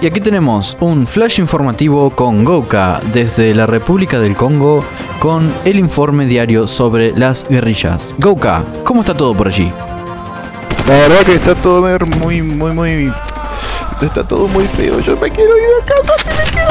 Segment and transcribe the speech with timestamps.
[0.00, 4.84] Y aquí tenemos un flash informativo con Goka desde la República del Congo
[5.18, 8.14] con el informe diario sobre las guerrillas.
[8.16, 9.72] Goka, ¿cómo está todo por allí?
[10.86, 11.82] La verdad que está todo
[12.22, 13.12] muy, muy, muy...
[14.00, 15.00] Está todo muy feo.
[15.00, 16.70] Yo me quiero ir a casa, me quiero...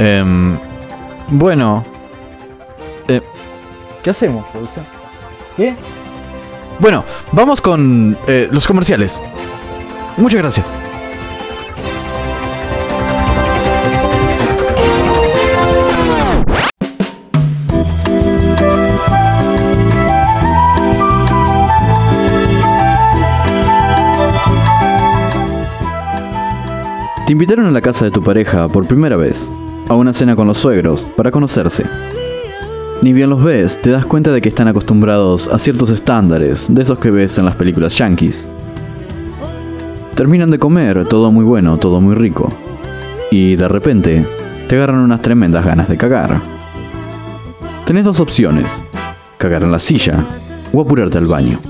[0.00, 0.58] Em,
[1.28, 1.84] bueno.
[3.06, 3.22] Eh,
[4.02, 4.44] ¿Qué hacemos?
[5.56, 5.76] ¿Qué?
[6.80, 9.20] Bueno, vamos con eh, los comerciales.
[10.16, 10.66] Muchas gracias.
[27.26, 29.50] Te invitaron a la casa de tu pareja por primera vez,
[29.88, 31.84] a una cena con los suegros, para conocerse.
[33.00, 36.82] Ni bien los ves, te das cuenta de que están acostumbrados a ciertos estándares, de
[36.82, 38.44] esos que ves en las películas yankees.
[40.16, 42.52] Terminan de comer, todo muy bueno, todo muy rico.
[43.30, 44.26] Y de repente,
[44.66, 46.40] te agarran unas tremendas ganas de cagar.
[47.86, 48.82] Tenés dos opciones,
[49.38, 50.26] cagar en la silla
[50.72, 51.60] o apurarte al baño.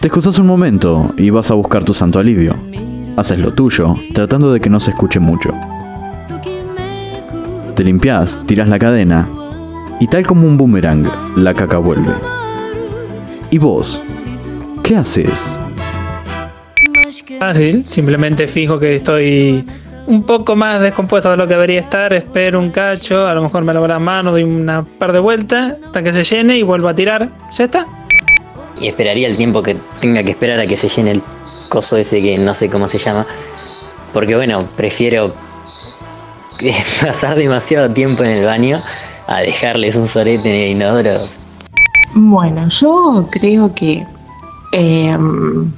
[0.00, 2.54] Te excusas un momento y vas a buscar tu santo alivio.
[3.16, 5.50] Haces lo tuyo, tratando de que no se escuche mucho.
[7.80, 9.26] Te limpias, tiras la cadena
[10.00, 12.12] y tal como un boomerang, la caca vuelve.
[13.50, 14.02] ¿Y vos?
[14.84, 15.58] ¿Qué haces?
[17.38, 19.64] Fácil, simplemente fijo que estoy
[20.06, 23.64] un poco más descompuesto de lo que debería estar, espero un cacho, a lo mejor
[23.64, 26.88] me lavo las manos, doy una par de vueltas hasta que se llene y vuelvo
[26.88, 27.30] a tirar.
[27.56, 27.86] ¿Ya está?
[28.78, 31.22] Y esperaría el tiempo que tenga que esperar a que se llene el
[31.70, 33.26] coso ese que no sé cómo se llama.
[34.12, 35.32] Porque bueno, prefiero
[37.02, 38.82] pasar demasiado tiempo en el baño
[39.26, 41.20] a dejarles un sorete en el inodoro.
[42.14, 44.04] Bueno, yo creo que
[44.72, 45.70] em,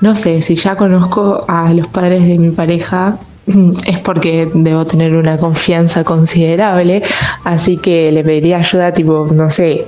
[0.00, 3.18] no sé, si ya conozco a los padres de mi pareja,
[3.86, 7.02] es porque debo tener una confianza considerable,
[7.44, 9.86] así que le pediría ayuda, tipo, no sé,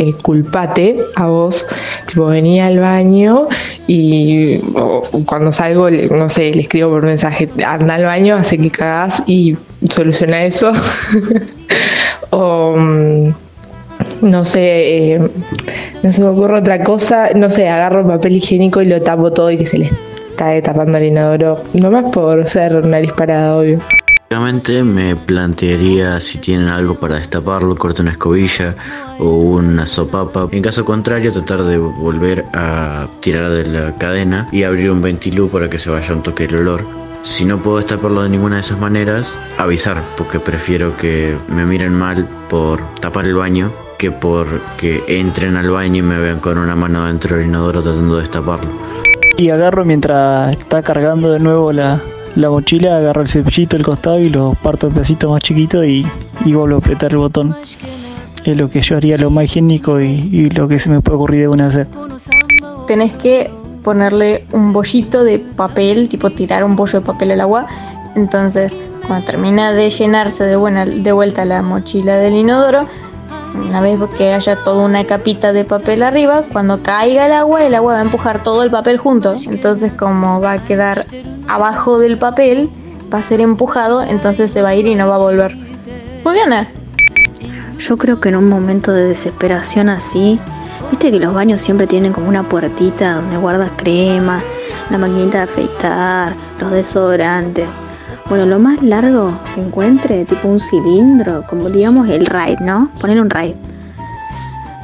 [0.00, 1.66] eh, culpate a vos,
[2.06, 3.48] tipo, venía al baño
[3.86, 4.58] y
[5.26, 9.58] cuando salgo, no sé, le escribo por mensaje, anda al baño, hace que cagas y
[9.90, 10.72] soluciona eso.
[12.30, 13.34] o mm,
[14.22, 15.30] no sé, eh,
[16.02, 19.50] no se me ocurre otra cosa, no sé, agarro papel higiénico y lo tapo todo
[19.50, 19.90] y que se le
[20.36, 23.80] cae tapando el inodoro, nomás por ser nariz parada, obvio.
[24.30, 28.76] Me plantearía si tienen algo para destaparlo, corte una escobilla
[29.18, 30.46] o una sopapa.
[30.52, 35.48] En caso contrario, tratar de volver a tirar de la cadena y abrir un ventilú
[35.48, 36.86] para que se vaya un toque el olor.
[37.24, 41.92] Si no puedo destaparlo de ninguna de esas maneras, avisar, porque prefiero que me miren
[41.92, 46.76] mal por tapar el baño que porque entren al baño y me vean con una
[46.76, 48.70] mano dentro del inodoro tratando de destaparlo.
[49.36, 52.00] Y agarro mientras está cargando de nuevo la,
[52.36, 56.06] la mochila, agarro el cepillito del costado y lo parto en pedacitos más chiquitos y,
[56.44, 57.56] y, vuelvo a apretar el botón.
[58.44, 61.40] Es lo que yo haría lo más higiénico y, lo que se me puede ocurrir
[61.40, 61.88] de una hacer.
[62.86, 63.50] Tenés que
[63.84, 67.66] ponerle un bollito de papel, tipo tirar un bollo de papel al agua.
[68.16, 68.76] Entonces,
[69.06, 72.86] cuando termina de llenarse de, buena, de vuelta la mochila del inodoro,
[73.54, 77.74] una vez que haya toda una capita de papel arriba, cuando caiga el agua, el
[77.74, 79.34] agua va a empujar todo el papel junto.
[79.46, 81.04] Entonces, como va a quedar
[81.48, 82.70] abajo del papel,
[83.12, 85.54] va a ser empujado, entonces se va a ir y no va a volver.
[86.22, 86.68] Funciona.
[87.78, 90.38] Yo creo que en un momento de desesperación así,
[90.90, 94.42] viste que los baños siempre tienen como una puertita donde guardas crema,
[94.90, 97.66] la maquinita de afeitar, los desodorantes.
[98.30, 102.88] Bueno, lo más largo que encuentre, tipo un cilindro, como digamos el raid, ¿no?
[103.00, 103.54] Ponerle un raid.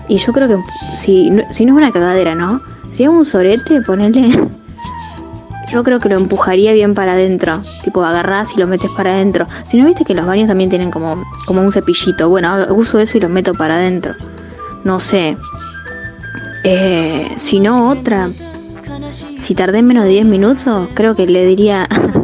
[0.08, 0.56] Y yo creo que
[0.96, 2.60] si, si no es una cagadera, ¿no?
[2.90, 4.30] Si es un sorete, ponerle.
[5.70, 7.60] Yo creo que lo empujaría bien para adentro.
[7.84, 9.46] Tipo, agarrás y lo metes para adentro.
[9.64, 12.28] Si no viste que los baños también tienen como, como un cepillito.
[12.28, 14.14] Bueno, uso eso y lo meto para adentro.
[14.84, 15.36] No sé.
[16.64, 18.28] Eh, si no, otra.
[19.12, 21.88] Si tardé menos de 10 minutos, creo que le diría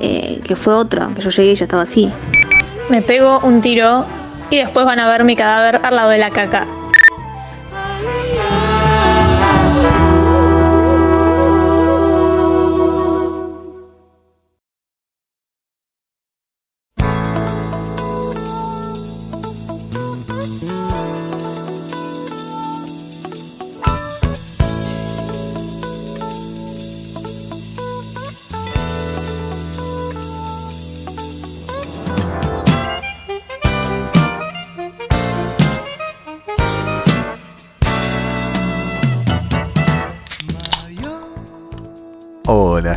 [0.00, 2.10] eh, que fue otro, que yo llegué y ya estaba así.
[2.88, 4.04] Me pego un tiro
[4.50, 6.66] y después van a ver mi cadáver al lado de la caca.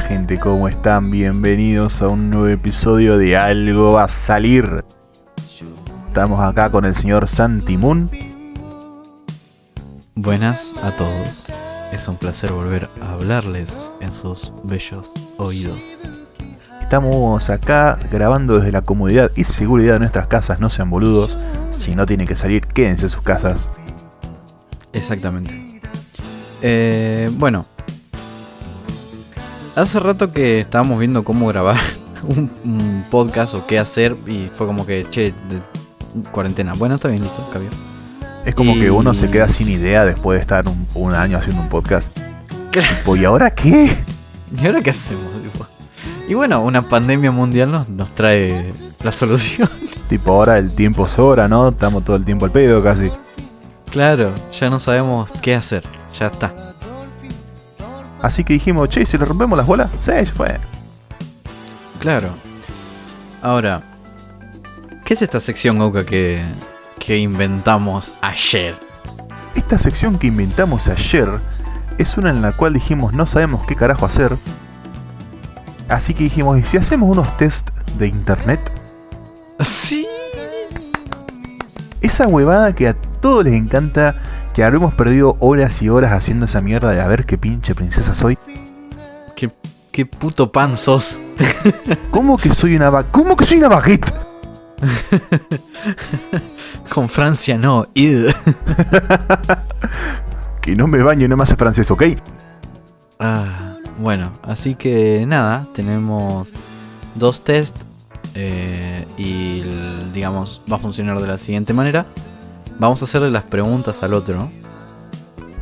[0.08, 1.12] Gente, ¿cómo están?
[1.12, 4.84] Bienvenidos a un nuevo episodio de Algo va a salir.
[6.08, 8.10] Estamos acá con el señor Santi Moon.
[10.16, 11.46] Buenas a todos.
[11.92, 15.80] Es un placer volver a hablarles en sus bellos oídos.
[16.82, 21.38] Estamos acá grabando desde la comodidad y seguridad de nuestras casas, no sean boludos.
[21.80, 23.70] Si no tienen que salir, quédense en sus casas.
[24.92, 25.82] Exactamente.
[26.62, 27.73] Eh, bueno.
[29.76, 31.80] Hace rato que estábamos viendo cómo grabar
[32.24, 36.74] un, un podcast o qué hacer y fue como que, che, de- cuarentena.
[36.74, 37.72] Bueno, está bien, listo, cambió.
[38.46, 41.62] Es como que uno se queda sin idea después de estar un, un año haciendo
[41.62, 42.16] un podcast.
[42.72, 43.96] Tipo, ¿Y ahora qué?
[44.62, 45.24] ¿Y ahora qué hacemos?
[45.42, 45.66] Tipo?
[46.28, 48.74] Y bueno, una pandemia mundial nos, nos trae
[49.04, 49.70] la solución.
[50.10, 51.70] Tipo, ahora el tiempo sobra, ¿no?
[51.70, 53.10] Estamos todo el tiempo al pedo casi.
[53.90, 55.84] Claro, ya no sabemos qué hacer.
[56.20, 56.54] Ya está.
[58.24, 59.92] Así que dijimos, che, ¿y si le rompemos las bolas?
[60.02, 60.58] Sí, ya fue.
[62.00, 62.30] Claro.
[63.42, 63.84] Ahora,
[65.04, 66.42] ¿qué es esta sección, Oka, que,
[67.00, 68.76] que inventamos ayer?
[69.56, 71.28] Esta sección que inventamos ayer
[71.98, 74.38] es una en la cual dijimos no sabemos qué carajo hacer.
[75.90, 77.70] Así que dijimos, ¿y si hacemos unos test
[78.00, 78.60] de internet?
[79.66, 80.08] Sí.
[82.02, 84.16] Esa huevada que a todos les encanta,
[84.54, 88.14] que habremos perdido horas y horas haciendo esa mierda de a ver qué pinche princesa
[88.14, 88.38] soy.
[89.36, 89.52] ¿Qué,
[89.92, 91.18] qué puto pan sos?
[92.12, 94.14] ¿Cómo que soy una va ¿Cómo que soy una baguette?
[96.94, 97.88] Con Francia no.
[97.94, 98.28] id.
[100.62, 102.04] Que no me baño y no me hace francés, ¿ok?
[103.20, 106.54] Ah, bueno, así que nada, tenemos
[107.16, 107.76] dos test
[108.34, 109.62] eh, y
[110.14, 112.06] digamos va a funcionar de la siguiente manera.
[112.80, 114.50] Vamos a hacerle las preguntas al otro.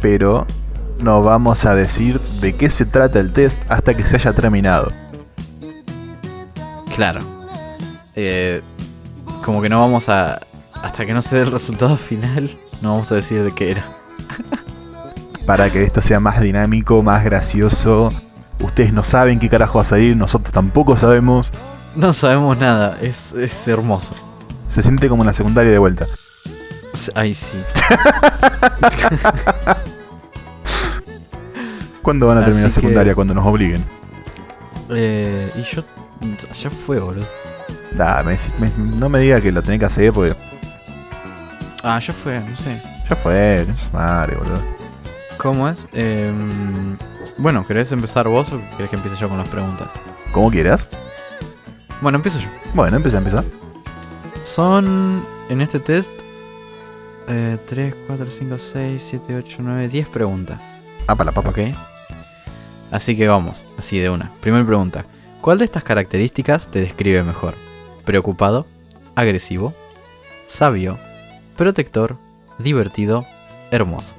[0.01, 0.47] Pero
[1.01, 4.91] no vamos a decir de qué se trata el test hasta que se haya terminado.
[6.95, 7.21] Claro.
[8.15, 8.61] Eh,
[9.43, 10.39] como que no vamos a...
[10.73, 12.49] Hasta que no se dé el resultado final,
[12.81, 13.85] no vamos a decir de qué era.
[15.45, 18.11] Para que esto sea más dinámico, más gracioso.
[18.59, 21.51] Ustedes no saben qué carajo va a salir, nosotros tampoco sabemos.
[21.95, 24.13] No sabemos nada, es, es hermoso.
[24.69, 26.07] Se siente como en la secundaria de vuelta.
[27.15, 27.57] Ay, sí.
[32.01, 33.15] ¿Cuándo van a terminar Así que- secundaria?
[33.15, 33.83] Cuando nos obliguen.
[34.89, 35.83] Eh, y yo...
[36.61, 37.25] Ya fue, boludo.
[37.93, 40.35] Nah, me- me- no me diga que lo tenés que hacer porque
[41.83, 42.79] Ah, ya fue, no sé.
[43.09, 44.59] ya fue, no es madre, boludo.
[45.37, 45.87] ¿Cómo es?
[45.93, 46.95] Em,
[47.39, 49.87] bueno, ¿querés empezar vos o querés que empiece yo con las preguntas?
[50.31, 50.87] Como quieras.
[52.01, 52.47] Bueno, empiezo yo.
[52.75, 53.43] Bueno, empecé a empezar.
[54.43, 56.11] Son en este test
[57.31, 60.61] eh, 3, 4, 5, 6, 7, 8, 9, 10 preguntas.
[61.07, 61.49] Ah, para la papa.
[61.49, 61.59] ¿Ok?
[62.91, 64.31] Así que vamos, así de una.
[64.41, 65.05] Primera pregunta.
[65.39, 67.55] ¿Cuál de estas características te describe mejor?
[68.05, 68.67] ¿Preocupado?
[69.15, 69.73] ¿Agresivo?
[70.45, 70.99] ¿Sabio?
[71.57, 72.17] ¿Protector?
[72.59, 73.25] ¿Divertido?
[73.71, 74.15] ¿Hermoso?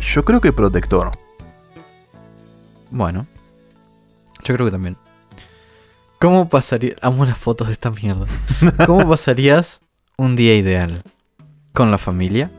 [0.00, 1.12] Yo creo que protector.
[2.90, 3.26] Bueno.
[4.42, 4.96] Yo creo que también.
[6.18, 6.96] ¿Cómo pasaría...
[7.00, 8.26] Amo las fotos de esta mierda.
[8.86, 9.80] ¿Cómo pasarías
[10.16, 11.02] un día ideal?
[11.72, 12.50] ¿Con la familia?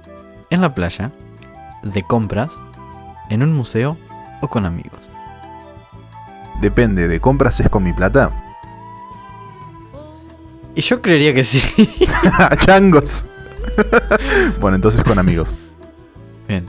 [0.49, 1.11] ¿En la playa?
[1.83, 2.53] ¿De compras?
[3.29, 3.97] ¿En un museo?
[4.41, 5.09] ¿O con amigos?
[6.61, 8.31] Depende, de compras es con mi plata.
[10.75, 12.07] Y yo creería que sí.
[12.57, 13.25] Changos.
[14.61, 15.55] bueno, entonces con amigos.
[16.47, 16.65] Bien.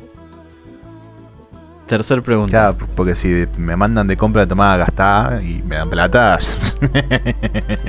[1.87, 2.53] Tercer pregunta.
[2.53, 6.39] Ya, porque si me mandan de compra de tomada gastada y me dan plata.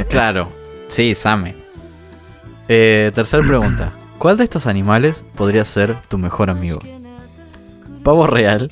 [0.10, 0.52] Claro.
[0.90, 1.56] Sí, Same.
[2.68, 3.94] Eh, tercer pregunta.
[4.24, 6.80] ¿Cuál de estos animales podría ser tu mejor amigo?
[8.04, 8.72] Pavo real,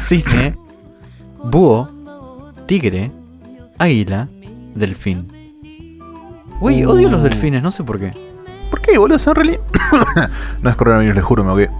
[0.00, 0.56] cisne,
[1.40, 1.88] búho,
[2.66, 3.12] tigre,
[3.78, 4.28] águila,
[4.74, 5.30] delfín.
[6.60, 8.12] Uy, odio los delfines, no sé por qué.
[8.68, 9.20] ¿Por qué, boludo?
[9.20, 9.64] Son re lindos.
[10.62, 11.70] no es coronavirus, les juro, me ahogué.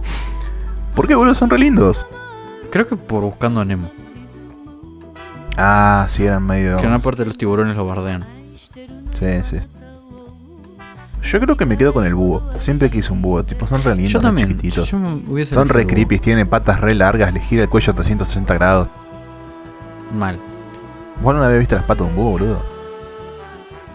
[0.94, 1.34] ¿Por qué, boludo?
[1.34, 2.06] Son re lindos.
[2.70, 3.90] Creo que por buscando a Nemo.
[5.56, 6.76] Ah, sí, eran medio.
[6.76, 8.24] Que en una parte de los tiburones lo bardean.
[9.18, 9.56] Sí, sí.
[11.30, 12.42] Yo creo que me quedo con el búho.
[12.60, 13.44] Siempre quise un búho.
[13.44, 14.48] Tipo, son re lindos, Yo son también.
[14.48, 14.90] chiquititos.
[14.90, 14.98] Yo
[15.46, 18.88] Son re creepy, tienen patas re largas, les gira el cuello a 360 grados.
[20.14, 20.38] Mal.
[21.22, 22.62] ¿Vos no habías visto las patas de un búho, boludo?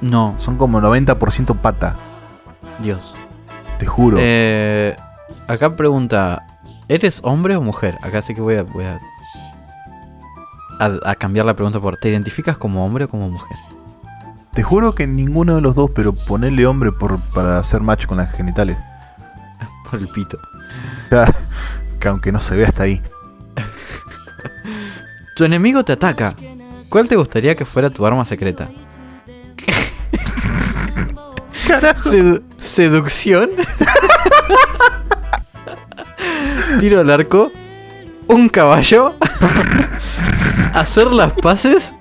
[0.02, 1.96] No, Son como 90% pata,
[2.82, 3.16] Dios.
[3.80, 4.18] te juro.
[4.20, 4.96] Eh,
[5.48, 6.44] acá pregunta,
[6.88, 7.94] ¿eres hombre o mujer?
[8.02, 9.00] Acá sí que voy a, voy a,
[10.80, 13.56] a, a cambiar la pregunta por, ¿te identificas como hombre o como mujer?
[14.54, 18.18] Te juro que ninguno de los dos, pero ponerle hombre por, para hacer match con
[18.18, 18.78] las genitales.
[19.90, 20.38] Por el pito.
[21.10, 21.34] Ya,
[22.00, 23.02] que aunque no se vea hasta ahí.
[25.36, 26.34] Tu enemigo te ataca.
[26.90, 28.70] ¿Cuál te gustaría que fuera tu arma secreta?
[32.04, 33.50] Sedu- seducción.
[36.80, 37.52] Tiro al arco.
[38.28, 39.16] Un caballo.
[40.74, 41.94] Hacer las paces.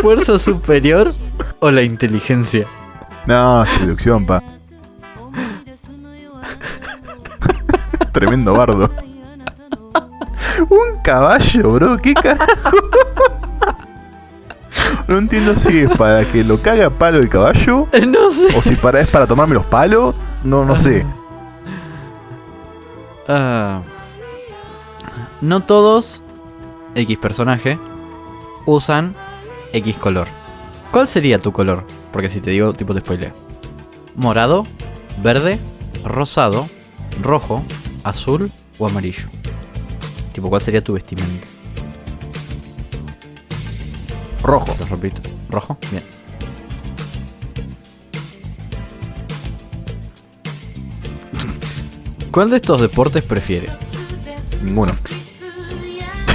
[0.00, 1.12] Fuerza superior
[1.60, 2.66] o la inteligencia.
[3.26, 4.42] No, seducción, pa.
[8.12, 8.90] Tremendo bardo.
[10.68, 12.46] Un caballo, bro, ¿qué carajo?
[15.06, 18.48] No entiendo si es para que lo cague a palo el caballo No sé.
[18.54, 20.14] o si para, es para tomarme los palos.
[20.44, 21.06] No, no sé.
[23.26, 23.80] Ah,
[25.40, 26.22] no todos
[26.94, 27.78] X personaje
[28.66, 29.14] usan
[29.72, 30.28] X color.
[30.90, 31.84] ¿Cuál sería tu color?
[32.12, 33.32] Porque si te digo, tipo te spoileo.
[34.16, 34.64] Morado,
[35.22, 35.58] verde,
[36.04, 36.68] rosado,
[37.22, 37.64] rojo,
[38.04, 39.28] azul o amarillo.
[40.32, 41.46] Tipo, ¿cuál sería tu vestimenta?
[44.42, 44.74] Rojo.
[44.78, 45.20] Lo repito.
[45.50, 45.76] ¿Rojo?
[45.90, 46.04] Bien.
[52.30, 53.72] ¿Cuál de estos deportes prefieres?
[54.62, 54.92] Ninguno.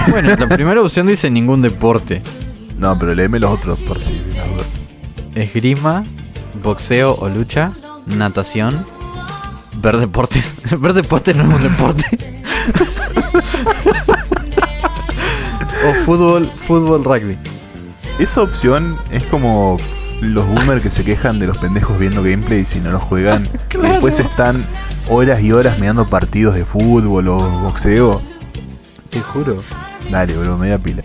[0.09, 2.21] Bueno, la primera opción dice ningún deporte.
[2.83, 4.21] No, pero léeme los otros por si.
[5.35, 6.03] Esgrima,
[6.61, 7.71] boxeo o lucha,
[8.05, 8.85] natación,
[9.81, 10.53] ver deportes.
[10.81, 12.03] ver deportes no es un deporte.
[15.87, 17.37] o fútbol, fútbol, rugby.
[18.19, 19.77] Esa opción es como
[20.19, 23.47] los boomers que se quejan de los pendejos viendo gameplays y no los juegan.
[23.75, 24.65] Y después están
[25.07, 28.21] horas y horas mirando partidos de fútbol o boxeo.
[29.09, 29.63] Te juro.
[30.11, 31.01] Dale, bro, media pila.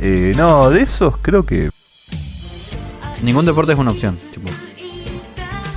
[0.00, 1.70] Eh, no, de esos creo que.
[3.22, 4.16] Ningún deporte es una opción.
[4.16, 4.48] Tipo,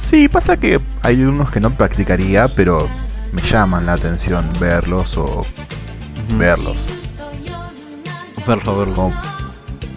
[0.09, 2.87] Sí, pasa que hay unos que no practicaría, pero
[3.31, 5.45] me llaman la atención verlos o
[6.37, 6.77] verlos.
[8.47, 8.93] verlo, verlo.
[8.95, 9.21] Como-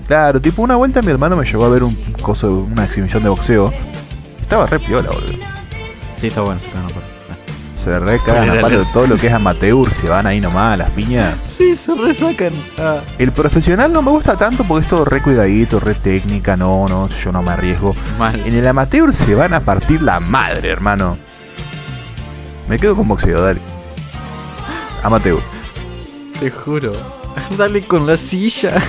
[0.06, 3.28] Claro, tipo una vuelta mi hermano me llevó a ver un coso, una exhibición de
[3.28, 3.72] boxeo.
[4.40, 5.38] Estaba re piola, boludo.
[6.16, 7.15] Sí, está bueno, se a palo.
[7.86, 10.76] Se re cagan a palo todo lo que es amateur, se van ahí nomás a
[10.76, 11.36] las piñas.
[11.46, 12.50] Sí, se resacan.
[12.76, 13.00] Ah.
[13.16, 17.08] El profesional no me gusta tanto porque es todo re cuidadito, re técnica, no, no,
[17.08, 17.94] yo no me arriesgo.
[18.18, 18.42] Mal.
[18.44, 21.16] En el amateur se van a partir la madre, hermano.
[22.68, 23.60] Me quedo con boxeo, dale.
[25.04, 25.38] Amateur.
[26.40, 26.92] Te juro.
[27.56, 28.72] Dale con la silla.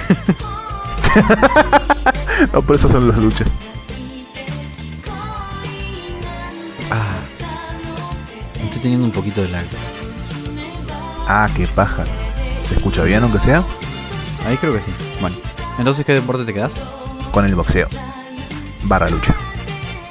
[2.54, 3.51] No, por eso son las luchas.
[8.88, 9.65] Teniendo un poquito de lag.
[11.27, 12.06] Ah, qué paja.
[12.65, 13.62] ¿Se escucha bien aunque sea?
[14.46, 14.91] Ahí creo que sí.
[15.20, 15.36] Bueno.
[15.77, 16.74] Entonces, ¿qué deporte te quedas?
[17.32, 17.89] Con el boxeo.
[18.84, 19.36] Barra lucha.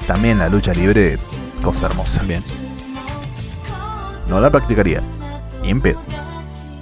[0.07, 1.19] También la lucha libre,
[1.63, 2.23] cosa hermosa.
[2.25, 2.45] Bien.
[4.29, 5.03] No la practicaría.
[5.63, 6.03] Ni en pedo.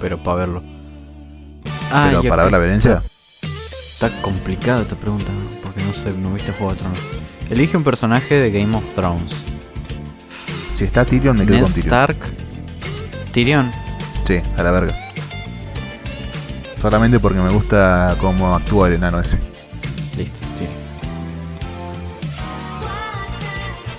[0.01, 0.63] Pero para verlo.
[1.63, 3.01] Pero ya para ver la violencia.
[3.41, 5.31] Está complicada esta pregunta,
[5.63, 6.99] porque no sé, no viste Juego de Tronos.
[7.49, 9.33] Elige un personaje de Game of Thrones.
[10.75, 11.87] Si está Tyrion, me quedo Ned con Tyrion.
[11.87, 12.17] Stark.
[13.31, 13.71] Tyrion.
[14.27, 14.93] Sí, a la verga.
[16.81, 19.39] Solamente porque me gusta cómo actúa el enano ese.
[20.17, 20.73] Listo, Tyrion.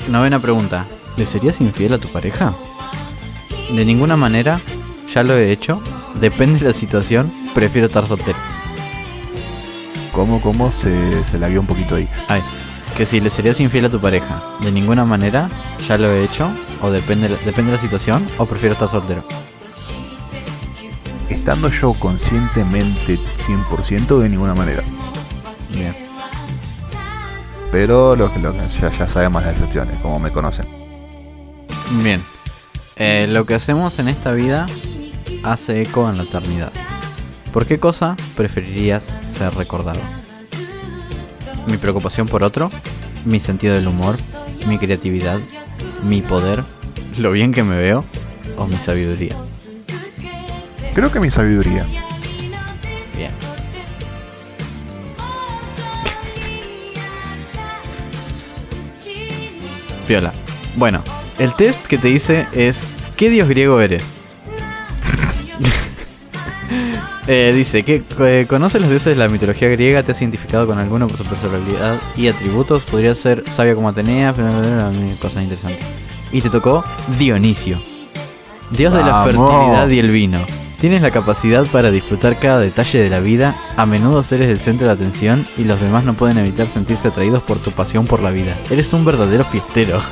[0.08, 0.84] Novena pregunta.
[1.16, 2.54] ¿Le serías infiel a tu pareja?
[3.74, 4.60] De ninguna manera.
[5.14, 5.82] Ya lo he hecho.
[6.20, 7.32] Depende de la situación.
[7.54, 8.38] Prefiero estar soltero.
[10.12, 12.06] ¿Cómo, cómo se, se la guió un poquito ahí?
[12.28, 12.42] Ay,
[12.96, 14.42] que si le serías infiel a tu pareja.
[14.60, 15.48] De ninguna manera.
[15.88, 16.50] Ya lo he hecho.
[16.82, 18.26] O depende, depende de la situación.
[18.38, 19.24] O prefiero estar soltero.
[21.28, 24.82] Estando yo conscientemente 100% de ninguna manera.
[25.70, 25.94] Bien.
[27.72, 30.66] Pero lo que, lo ya, ya sabemos las excepciones, como me conocen.
[32.02, 32.22] Bien.
[32.96, 34.66] Eh, lo que hacemos en esta vida
[35.44, 36.72] hace eco en la eternidad.
[37.52, 40.00] ¿Por qué cosa preferirías ser recordado?
[41.66, 42.70] ¿Mi preocupación por otro?
[43.24, 44.16] ¿Mi sentido del humor?
[44.66, 45.40] ¿Mi creatividad?
[46.02, 46.64] ¿Mi poder?
[47.18, 48.04] ¿Lo bien que me veo?
[48.56, 49.36] ¿O mi sabiduría?
[50.94, 51.86] Creo que mi sabiduría.
[53.16, 53.30] Bien.
[60.06, 60.32] Piola.
[60.76, 61.02] Bueno,
[61.38, 64.15] el test que te dice es ¿qué dios griego eres?
[67.28, 70.78] Eh, dice que eh, conoces los dioses de la mitología griega, te has identificado con
[70.78, 75.84] alguno por su personalidad y atributos, podría ser sabia como Atenea, bla, cosas interesantes.
[76.30, 76.84] Y te tocó
[77.18, 77.80] Dionisio,
[78.70, 80.38] dios de la fertilidad y el vino.
[80.80, 84.86] Tienes la capacidad para disfrutar cada detalle de la vida, a menudo eres el centro
[84.86, 88.30] de atención y los demás no pueden evitar sentirse atraídos por tu pasión por la
[88.30, 88.56] vida.
[88.70, 89.98] Eres un verdadero fiestero.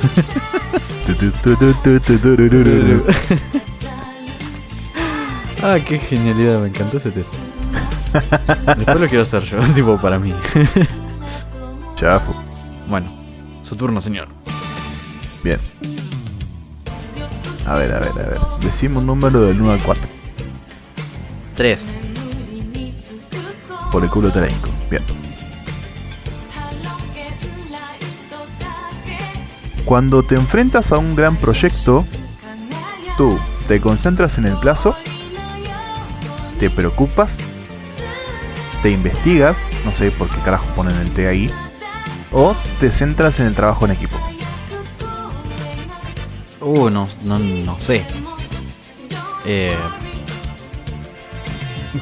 [5.63, 7.33] ah, qué genialidad, me encantó ese test.
[8.77, 10.33] Después lo quiero hacer yo, tipo para mí.
[11.97, 12.35] Fu-
[12.87, 13.11] Bueno,
[13.61, 14.27] su turno, señor.
[15.43, 15.59] bien.
[17.67, 18.37] A ver, a ver, a ver.
[18.61, 20.03] Decime un número del 1 al 4.
[21.55, 21.93] 3.
[23.91, 24.69] Por el culo te la hinco.
[24.89, 25.01] Bien.
[29.85, 32.05] Cuando te enfrentas a un gran proyecto,
[33.17, 34.95] tú te concentras en el plazo,
[36.59, 37.37] te preocupas,
[38.81, 41.51] te investigas, no sé por qué carajo ponen el T ahí,
[42.31, 44.17] o te centras en el trabajo en equipo.
[46.61, 48.03] Uh, no, no, no sé.
[49.45, 49.77] Eh,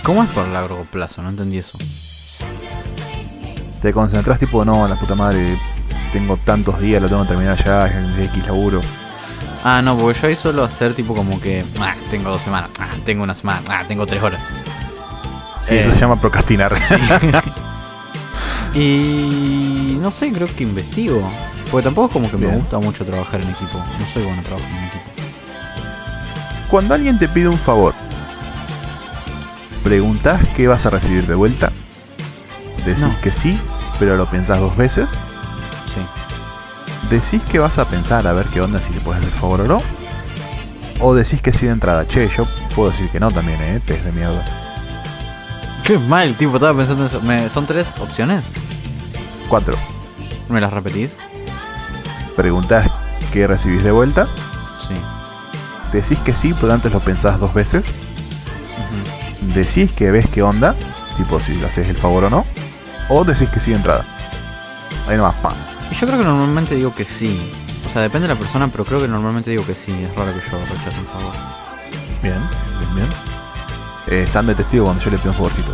[0.01, 1.21] ¿Cómo es por largo plazo?
[1.21, 1.77] No entendí eso.
[3.81, 5.59] Te concentras tipo, no, la puta madre,
[6.13, 8.79] tengo tantos días, lo tengo que terminar ya, es X laburo.
[9.63, 11.63] Ah, no, porque yo ahí suelo hacer tipo como que.
[11.79, 12.69] Ah, tengo dos semanas.
[12.79, 13.61] Ah, tengo una semana.
[13.69, 14.41] Ah, tengo tres horas.
[15.65, 16.73] Sí, eso Eh, se llama procrastinar.
[18.75, 21.21] Y no sé, creo que investigo.
[21.71, 23.77] Porque tampoco es como que me gusta mucho trabajar en equipo.
[23.77, 25.03] No soy bueno trabajando en equipo.
[26.69, 27.93] Cuando alguien te pide un favor,
[29.83, 31.71] ¿preguntás qué vas a recibir de vuelta?
[32.83, 33.21] Decís No.
[33.21, 33.59] que sí,
[33.99, 35.07] pero lo pensás dos veces.
[37.13, 39.61] ¿Decís que vas a pensar a ver qué onda si le puedes hacer el favor
[39.61, 39.81] o no?
[40.99, 42.07] ¿O decís que sí de entrada?
[42.07, 44.43] Che, yo puedo decir que no también, eh, pez de mierda.
[45.83, 47.21] Qué mal, tipo, estaba pensando en eso.
[47.21, 48.43] Me- ¿Son tres opciones?
[49.47, 49.77] Cuatro.
[50.49, 51.15] ¿Me las repetís?
[52.35, 52.89] Preguntás
[53.31, 54.27] qué recibís de vuelta.
[54.87, 54.95] Sí.
[55.91, 57.85] Decís que sí, pero antes lo pensás dos veces.
[59.45, 59.53] Ujú.
[59.53, 60.73] Decís que ves qué onda,
[61.15, 62.45] tipo si le haces el favor o no.
[63.09, 64.03] O decís que sí de entrada.
[65.07, 65.53] Ahí nomás, pam.
[65.93, 67.39] Yo creo que normalmente digo que sí.
[67.85, 69.91] O sea, depende de la persona, pero creo que normalmente digo que sí.
[69.91, 71.33] Es raro que yo rechace un favor.
[72.21, 72.39] Bien,
[72.79, 73.07] bien, bien.
[74.07, 75.73] Eh, están de testigo cuando yo le pido un favorcito.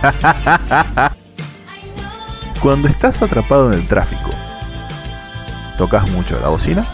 [2.62, 4.30] cuando estás atrapado en el tráfico,
[5.76, 6.86] tocas mucho la bocina,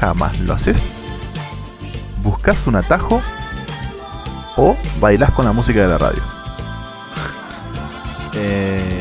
[0.00, 0.82] jamás lo haces,
[2.22, 3.22] buscas un atajo
[4.56, 6.22] o bailás con la música de la radio.
[8.34, 8.95] Eh...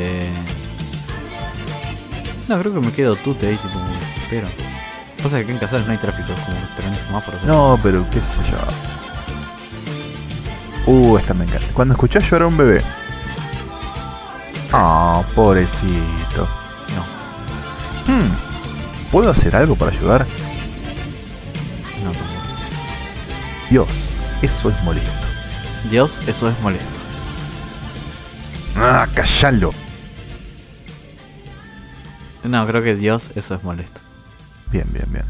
[2.48, 3.80] No, creo que me quedo tute ahí, tipo,
[4.22, 4.48] espero.
[5.24, 7.44] Pasa que acá en Casares no hay tráfico, es como que esperan en semáforos.
[7.44, 8.58] No, pero qué sé yo.
[10.92, 11.66] Uh, esta me encanta.
[11.74, 12.84] Cuando escuchás llorar a un bebé.
[14.72, 16.48] Ah, pobrecito.
[16.96, 18.30] No, Hmm,
[19.12, 20.26] ¿Puedo hacer algo para ayudar?
[22.04, 22.30] no tampoco.
[23.72, 23.88] Dios,
[24.44, 25.10] eso es molesto.
[25.90, 26.86] Dios, eso es molesto.
[28.76, 29.72] Ah, callalo.
[32.48, 34.00] No, creo que Dios, eso es molesto.
[34.72, 35.26] Bien, bien, bien.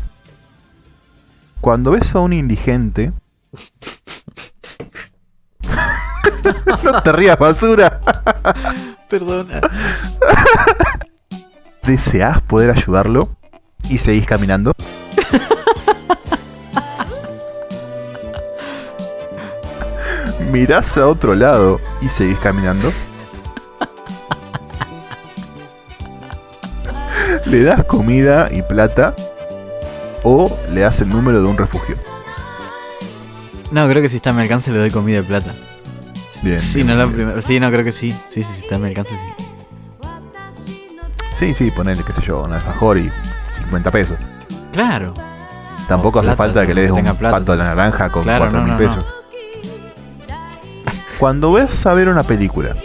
[1.61, 3.13] Cuando ves a un indigente.
[6.83, 8.01] no te rías, basura.
[9.09, 9.61] Perdona.
[11.83, 13.29] ¿Deseás poder ayudarlo?
[13.89, 14.73] Y seguís caminando.
[20.51, 22.91] Mirás a otro lado y seguís caminando.
[27.45, 29.15] Le das comida y plata
[30.23, 31.95] o le das el número de un refugio.
[33.71, 35.51] No, creo que si está a mi alcance le doy comida y plata.
[36.41, 36.59] Bien.
[36.59, 37.15] Sí, bien, no la bien.
[37.15, 37.41] primera.
[37.41, 38.11] Sí, no, creo que sí.
[38.29, 39.45] Sí, sí, sí, está a mi alcance, sí.
[41.37, 43.11] Sí, sí, ponele, qué sé yo, un alfajor y
[43.57, 44.17] 50 pesos.
[44.71, 45.13] Claro.
[45.87, 47.37] Tampoco O hace plata, falta que le des un plata.
[47.39, 49.05] pato de la naranja con Claro, 4 no, mil no, pesos.
[51.19, 52.75] Cuando ves a ver una película,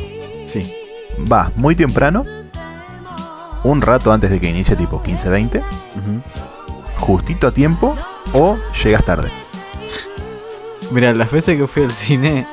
[0.47, 0.73] Sí.
[1.19, 2.25] vas muy temprano,
[3.65, 6.23] un rato antes de que inicie, tipo 15-20, Ujú.
[6.99, 7.95] justito a tiempo,
[8.33, 9.31] o llegas tarde.
[10.91, 12.47] Mira, las veces que fui al cine,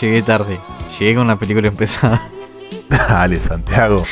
[0.00, 0.60] llegué tarde.
[0.98, 2.20] Llegué con la película empezada.
[2.88, 4.02] Dale, Santiago.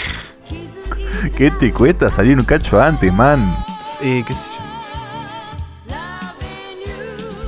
[1.37, 3.65] ¿Qué te cuesta salir un cacho antes, man?
[4.01, 5.95] Eh, qué sé yo.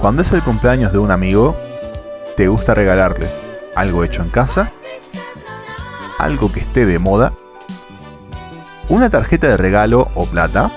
[0.01, 1.55] Cuando es el cumpleaños de un amigo,
[2.37, 3.29] te gusta regalarle
[3.77, 4.73] algo hecho en casa,
[6.19, 7.33] algo que esté de moda,
[8.91, 10.71] una tarjeta de regalo o plata,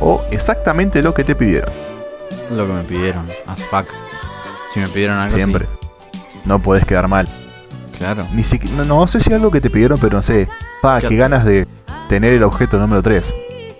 [0.00, 1.70] o exactamente lo que te pidieron.
[2.54, 3.28] Lo que me pidieron.
[3.46, 3.86] As fuck.
[4.72, 5.30] Si me pidieron algo.
[5.30, 5.36] sí.
[5.36, 5.66] Siempre.
[6.44, 7.26] No puedes quedar mal.
[7.98, 8.24] Claro.
[8.34, 10.46] Ni siqui- no, no sé si algo que te pidieron, pero no sé.
[10.82, 11.08] Pa, Claro.
[11.08, 11.66] qué ganas de
[12.08, 13.34] tener el objeto número 3.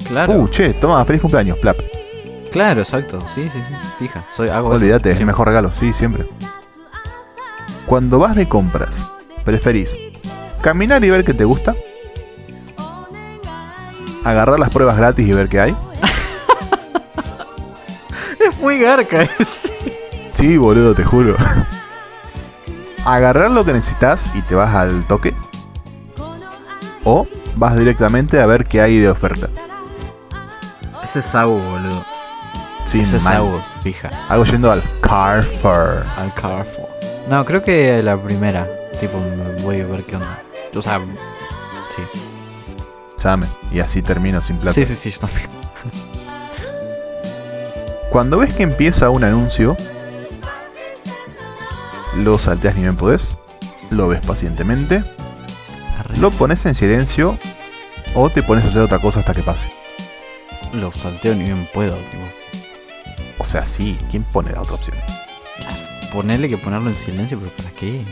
[0.09, 0.33] Claro.
[0.33, 1.77] Uh, che, toma, feliz cumpleaños, plap.
[2.51, 3.21] Claro, exacto.
[3.27, 3.75] Sí, sí, sí.
[3.99, 4.25] Fija.
[4.33, 4.65] Soy, eso.
[4.67, 6.27] Olvídate, es el mejor regalo, sí, siempre.
[7.87, 9.03] Cuando vas de compras,
[9.45, 9.97] ¿preferís
[10.63, 11.75] caminar y ver qué te gusta?
[14.27, 15.77] ¿Agarrar las pruebas gratis y ver qué hay?
[18.41, 19.73] Es muy garca ese.
[20.35, 21.37] Sí, boludo, te juro.
[23.05, 25.33] agarrar lo que necesitas y te vas al toque.
[27.05, 29.49] O vas directamente a ver qué hay de oferta.
[31.05, 32.05] Ese es Sago, boludo.
[32.85, 33.23] Sí, Ese es.
[33.23, 34.11] Sago, fija.
[34.29, 36.05] Algo yendo al Carrefour.
[36.19, 36.89] Al Carrefour.
[37.29, 38.67] No, creo que la primera.
[38.99, 39.19] Tipo,
[39.63, 40.41] voy a ver qué onda.
[40.75, 41.01] O sea,
[41.95, 42.03] sí.
[43.73, 44.75] Y así termino sin plata.
[44.75, 45.49] Sí, sí, sí, yo también.
[48.11, 49.77] Cuando ves que empieza un anuncio,
[52.17, 53.37] lo salteas ni bien podés,
[53.91, 55.03] lo ves pacientemente,
[56.19, 57.39] lo pones en silencio
[58.15, 59.67] o te pones a hacer otra cosa hasta que pase.
[60.73, 62.25] Lo salteo ni bien puedo, tipo.
[63.39, 64.97] O sea, sí, ¿quién pone la otra opción?
[66.13, 68.03] Ponerle que ponerlo en silencio, pero ¿para qué?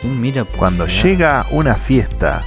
[0.00, 2.44] ¿Quién mira Cuando llega una fiesta,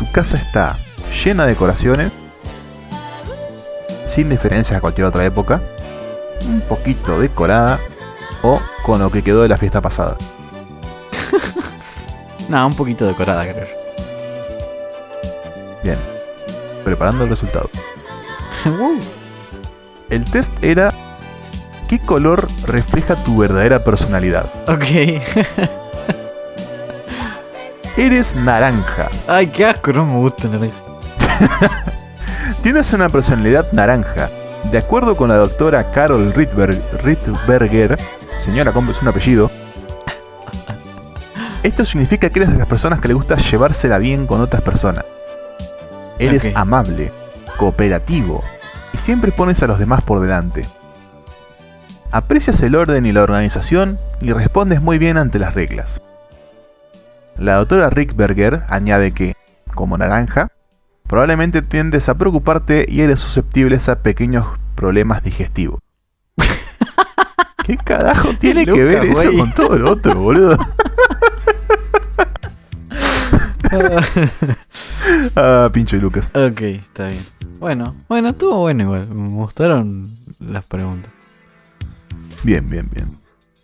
[0.00, 0.78] tu casa está
[1.22, 2.10] llena de decoraciones,
[4.08, 5.60] sin diferencias a cualquier otra época,
[6.46, 7.78] un poquito decorada
[8.42, 10.16] o con lo que quedó de la fiesta pasada.
[12.48, 13.68] No, un poquito decorada, creo.
[15.84, 15.98] Bien,
[16.82, 17.70] preparando el resultado.
[20.10, 20.92] El test era
[21.88, 24.50] ¿qué color refleja tu verdadera personalidad?
[24.66, 25.70] ok.
[27.96, 29.08] Eres naranja.
[29.26, 30.76] Ay, qué asco, no me gusta naranja.
[32.62, 34.28] Tienes una personalidad naranja.
[34.70, 37.98] De acuerdo con la doctora Carol Ritberg- Ritberger,
[38.44, 39.50] señora, es un apellido.
[41.62, 45.04] Esto significa que eres de las personas que le gusta llevársela bien con otras personas.
[46.18, 47.12] Eres amable,
[47.56, 48.42] cooperativo
[48.92, 50.66] y siempre pones a los demás por delante.
[52.12, 56.00] Aprecias el orden y la organización y respondes muy bien ante las reglas.
[57.40, 59.34] La doctora Rickberger añade que,
[59.74, 60.52] como naranja,
[61.06, 65.80] probablemente tiendes a preocuparte y eres susceptible a pequeños problemas digestivos.
[67.64, 70.58] ¿Qué carajo tiene que ver eso con todo lo otro, boludo?
[75.34, 76.30] ah, pinche Lucas.
[76.34, 77.24] Ok, está bien.
[77.58, 79.08] Bueno, bueno, estuvo bueno igual.
[79.08, 81.10] Me gustaron las preguntas.
[82.42, 83.16] Bien, bien, bien.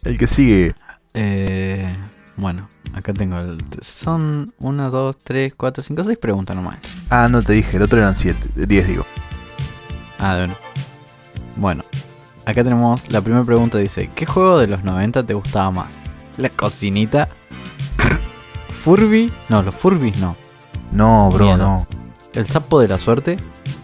[0.02, 0.74] El que sigue,
[1.12, 1.94] Eh,
[2.38, 2.70] bueno,
[3.06, 3.58] acá tengo el.
[3.80, 6.78] Son 1, 2, 3, 4, 5, 6 preguntas nomás.
[7.10, 9.06] ah, no te dije, el otro eran 7, 10 digo.
[10.18, 10.54] Ah, bueno.
[11.54, 11.84] Bueno,
[12.44, 15.86] acá tenemos la primera pregunta: dice: ¿Qué juego de los 90 te gustaba más?
[16.36, 17.28] ¿La cocinita?
[18.82, 19.32] ¿Furby?
[19.48, 20.36] No, los Furbies no.
[20.92, 21.58] No, bro, Miedo.
[21.58, 21.86] no.
[22.34, 23.36] El sapo de la suerte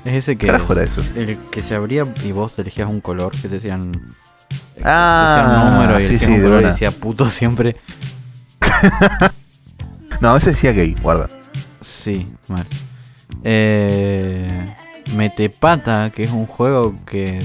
[0.04, 0.48] es ese que.
[0.48, 1.02] era eso?
[1.14, 3.92] El que se abría y vos te elegías un color que te decían.
[4.85, 7.76] Ah, te decían un número y sí, sí, un color y decía puto siempre.
[10.20, 11.28] No, ese decía gay, guarda.
[11.80, 12.64] Sí, mal.
[13.42, 14.74] Eh,
[15.16, 17.42] Metepata, que es un juego que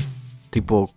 [0.51, 0.91] tipo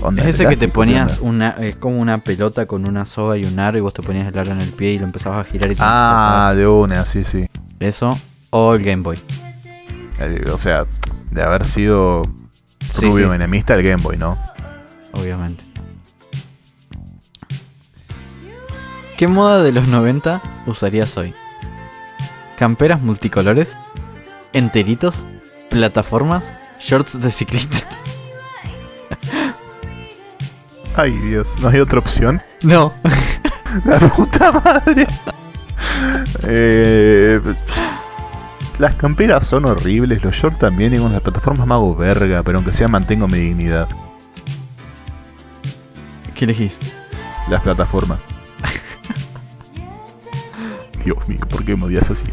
[0.00, 3.44] Onda, es ese que te ponías una es como una pelota con una soga y
[3.44, 5.50] un aro y vos te ponías el aro en el pie y lo empezabas a
[5.50, 7.46] girar y te Ah, de una, sí, sí.
[7.80, 8.16] eso
[8.50, 9.18] o el Game Boy.
[10.52, 10.86] O sea,
[11.32, 12.22] de haber sido
[12.90, 13.30] Sí, rubio sí.
[13.30, 14.38] menemista el Game Boy, ¿no?
[15.12, 15.64] obviamente.
[19.18, 21.34] ¿Qué moda de los 90 usarías hoy?
[22.56, 23.76] ¿Camperas multicolores?
[24.52, 25.24] ¿Enteritos?
[25.70, 26.48] ¿Plataformas?
[26.78, 27.78] ¿Shorts de ciclista?
[30.96, 32.40] Ay, Dios, ¿no hay otra opción?
[32.62, 32.94] No.
[33.84, 35.08] La puta madre.
[36.44, 37.40] Eh,
[38.78, 42.58] las camperas son horribles, los shorts también, y con las plataformas me hago verga, pero
[42.58, 43.88] aunque sea mantengo mi dignidad.
[46.36, 46.78] ¿Qué elegís?
[47.48, 48.20] Las plataformas.
[51.08, 52.24] Dios mío, ¿por qué me odias así?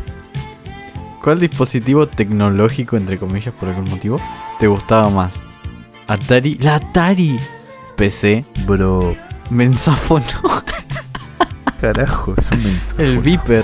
[1.24, 4.20] ¿Cuál dispositivo tecnológico, entre comillas, por algún motivo,
[4.60, 5.34] te gustaba más?
[6.08, 6.56] Atari.
[6.56, 7.40] ¡La Atari!
[7.96, 8.44] PC.
[8.66, 9.16] Bro,
[9.50, 10.26] Mensáfono.
[11.82, 13.04] carajo, es un mensaje.
[13.06, 13.64] El Viper.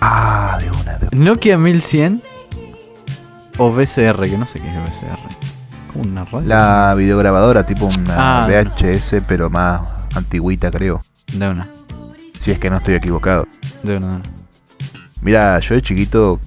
[0.00, 1.24] Ah, de una, de una.
[1.24, 2.22] Nokia 1100.
[3.58, 5.18] O VCR, que no sé qué es VCR.
[5.92, 6.46] Como una radio.
[6.46, 8.46] La videograbadora, tipo una Ah.
[8.46, 9.80] VHS, pero más
[10.14, 11.02] antigüita, creo.
[11.32, 11.66] De una.
[12.38, 13.48] Si es que no estoy equivocado.
[13.82, 14.20] De una.
[15.22, 16.40] Mira, yo de chiquito,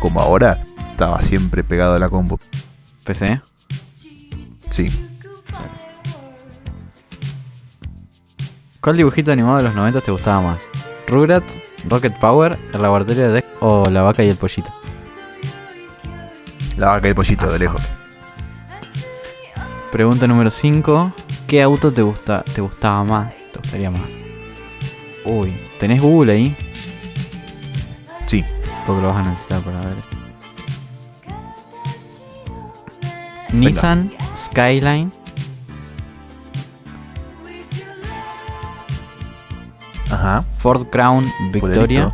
[0.00, 2.38] como ahora, estaba siempre pegado a la combo.
[3.04, 3.40] PC.
[4.70, 4.88] Sí.
[8.80, 10.60] ¿Cuál dibujito animado de los 90 te gustaba más?
[11.06, 14.70] ¿Rugrats, Rocket Power, el laboratorio de Dex o la vaca y el pollito?
[16.76, 17.80] La vaca y el pollito de lejos.
[19.90, 21.12] Pregunta número 5.
[21.46, 23.32] ¿Qué auto te gusta te gustaba más?
[23.52, 24.02] ¿Te gustaría más?
[25.24, 26.56] Uy, ¿tenés Google ahí?
[28.26, 28.44] Sí.
[28.86, 29.96] Porque lo vas a necesitar para ver
[33.52, 35.10] Nissan Skyline.
[40.10, 40.44] Ajá.
[40.58, 42.12] Ford Crown Victoria.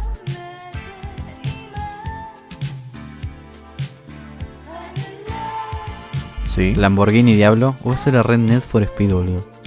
[6.54, 6.74] Sí.
[6.74, 7.76] Lamborghini Diablo.
[7.84, 9.59] O a ser a Red Nets for Speed, boludo.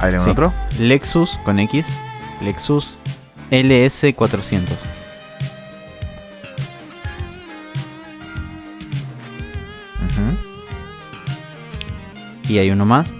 [0.00, 0.30] ¿Hay algún Sí.
[0.30, 0.52] otro?
[0.78, 1.86] Lexus con X.
[2.40, 2.96] Lexus
[3.50, 4.62] LS400.
[10.06, 10.36] Ujú.
[12.52, 13.12] Y hay uno más.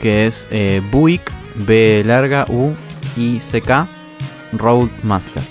[0.00, 2.72] Que es eh, Buick B larga U
[3.16, 3.86] I C K
[4.52, 5.42] Roadmaster.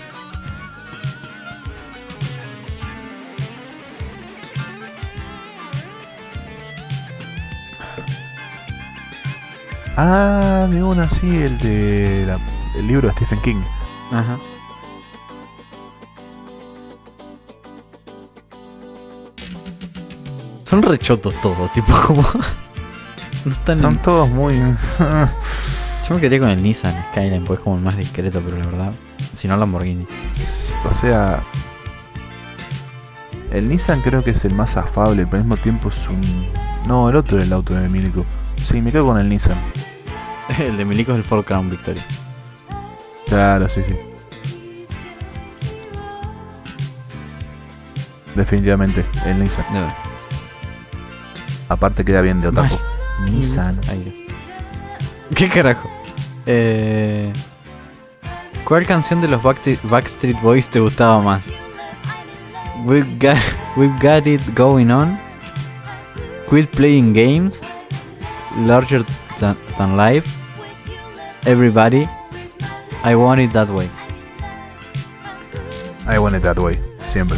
[10.03, 12.39] Ah, de una así, el de la-
[12.79, 13.61] el libro de Stephen King.
[14.11, 14.37] Ajá.
[20.63, 22.23] Son rechotos todos, tipo como.
[23.45, 24.53] No están Son en- todos muy.
[26.07, 28.91] Yo me quedé con el Nissan Skyline, pues como el más discreto, pero la verdad.
[29.35, 30.05] Si no, Lamborghini.
[30.89, 31.41] o sea.
[33.51, 36.47] El Nissan creo que es el más afable, pero al mismo tiempo es un.
[36.87, 38.25] No, el otro era el auto de Milico.
[38.65, 39.57] Sí, me quedo con el Nissan.
[40.59, 42.03] el de Milico es el Ford Crown Victoria.
[43.27, 43.95] Claro, sí, sí.
[48.35, 49.65] Definitivamente, el Nissan.
[49.71, 49.93] Verdad.
[51.69, 52.75] Aparte queda bien de otaku.
[53.19, 53.31] Mal.
[53.31, 53.79] Nissan.
[53.89, 54.25] Ahí.
[55.35, 55.89] ¿Qué carajo?
[56.45, 57.31] Eh,
[58.65, 61.43] ¿Cuál canción de los Backstreet, Backstreet Boys te gustaba más?
[62.85, 63.37] We've got,
[63.77, 65.19] we've got it going on.
[66.49, 67.61] Quit playing games.
[68.65, 69.05] Larger
[69.39, 70.40] than, than life.
[71.45, 72.07] Everybody.
[73.03, 73.89] I want it that way.
[76.05, 77.37] I want it that way, siempre.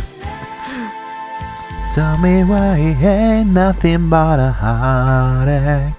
[1.93, 5.95] Tell me why it ain't nothing but a heartache.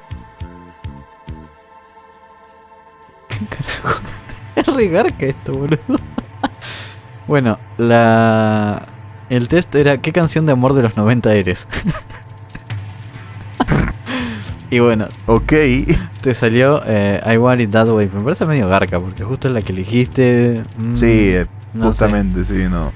[4.56, 5.98] Es regarca esto, boludo.
[7.26, 8.86] bueno, la.
[9.30, 11.66] El test era ¿qué canción de amor de los 90 eres?
[14.70, 15.52] y bueno, Ok.
[16.22, 18.10] te salió eh, I Want It That Way.
[18.12, 20.64] Me parece medio garca porque justo es la que elegiste.
[20.78, 21.78] Mm, Sí, eh, sé.
[21.80, 22.92] justamente, sí, no.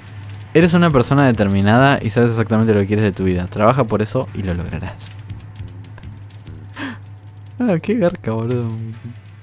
[0.55, 3.47] Eres una persona determinada y sabes exactamente lo que quieres de tu vida.
[3.49, 5.11] Trabaja por eso y lo lograrás.
[7.61, 8.71] ah, qué garca, boludo.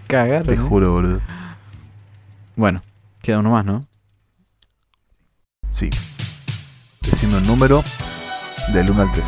[0.08, 0.44] Cagar.
[0.44, 1.22] Te juro, boludo.
[2.56, 2.82] Bueno,
[3.22, 3.86] queda uno más, ¿no?
[5.70, 5.90] Sí.
[7.02, 7.84] Diciendo el número
[8.74, 9.26] del 1 al 3.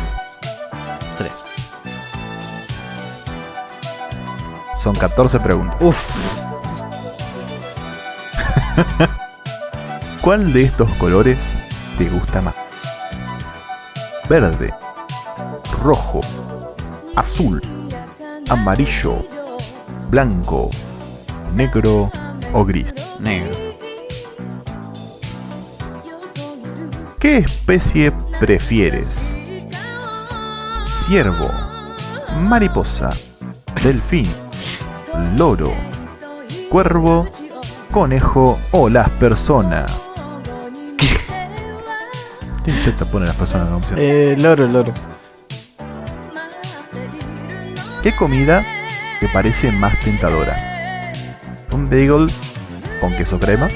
[1.18, 1.32] 3.
[4.88, 5.76] Son 14 preguntas.
[5.82, 6.38] Uf.
[10.22, 11.36] ¿Cuál de estos colores
[11.98, 12.54] te gusta más?
[14.30, 14.72] Verde,
[15.82, 16.22] rojo,
[17.16, 17.60] azul,
[18.48, 19.22] amarillo,
[20.08, 20.70] blanco,
[21.54, 22.10] negro
[22.54, 22.94] o gris.
[23.20, 23.54] Negro.
[27.20, 29.36] ¿Qué especie prefieres?
[31.04, 31.50] Ciervo,
[32.40, 33.10] mariposa,
[33.82, 34.47] delfín,
[35.36, 35.72] loro,
[36.70, 37.28] cuervo,
[37.90, 39.90] conejo o las personas.
[42.64, 43.98] ¿Quién chota pone las personas en la opción?
[44.00, 44.92] Eh, loro, loro.
[48.02, 48.64] ¿Qué comida
[49.20, 50.56] te parece más tentadora?
[51.72, 52.30] ¿Un bagel
[53.00, 53.68] con queso crema?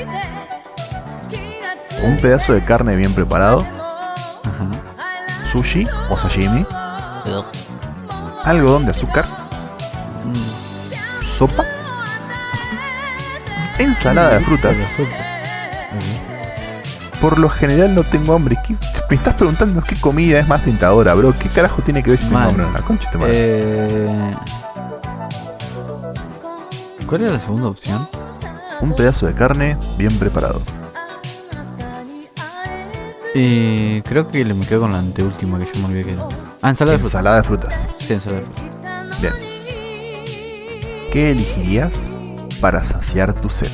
[2.03, 3.67] ¿Un pedazo de carne bien preparado?
[5.51, 6.67] ¿Sushi o sashimi?
[8.45, 9.25] ¿Algodón de azúcar?
[11.37, 11.64] ¿Sopa?
[13.79, 14.79] ¿Ensalada de frutas?
[17.21, 18.57] Por lo general no tengo hambre.
[18.66, 18.77] ¿Qué-
[19.09, 21.33] me estás preguntando qué comida es más tentadora, bro.
[21.38, 22.73] ¿Qué carajo tiene que ver si tengo hambre no?
[22.73, 23.33] La concha madre.
[23.35, 24.35] Eh...
[27.07, 28.09] ¿Cuál era la segunda opción?
[28.81, 30.62] Un pedazo de carne bien preparado.
[33.35, 36.27] Eh, creo que le me quedo con la anteúltima que yo me olvidé que era.
[36.61, 37.18] Ah, ensalada de fruta.
[37.18, 37.87] Ensalada de frutas.
[37.99, 38.62] Sí, ensalada de fruta.
[41.12, 41.92] ¿Qué elegirías
[42.61, 43.70] para saciar tu sed?